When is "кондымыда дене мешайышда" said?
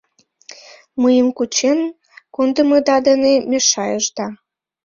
2.35-4.27